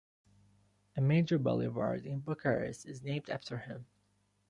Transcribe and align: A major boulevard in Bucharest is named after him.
A 0.97 0.99
major 1.01 1.37
boulevard 1.37 2.07
in 2.07 2.21
Bucharest 2.21 2.87
is 2.87 3.03
named 3.03 3.29
after 3.29 3.59
him. 3.59 3.85